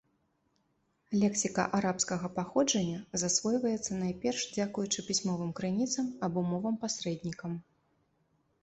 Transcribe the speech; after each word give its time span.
Лексіка 1.23 1.65
арабскага 1.79 2.27
паходжання 2.37 2.99
засвойваецца 3.25 3.99
найперш 4.01 4.41
дзякуючы 4.57 4.99
пісьмовым 5.11 5.49
крыніцам 5.61 6.05
або 6.31 6.39
мовам-пасрэднікам. 6.51 7.51